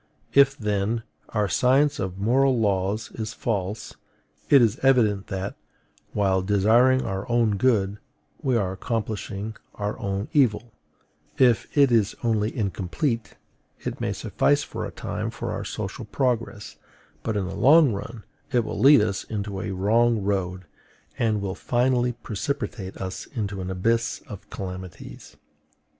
[0.33, 3.93] If, then, our science of moral laws is false,
[4.49, 5.55] it is evident that,
[6.11, 7.99] while desiring our own good,
[8.41, 10.73] we are accomplishing our own evil;
[11.37, 13.35] if it is only incomplete,
[13.81, 16.77] it may suffice for a time for our social progress,
[17.21, 20.65] but in the long run it will lead us into a wrong road,
[21.19, 25.37] and will finally precipitate us into an abyss of calamities.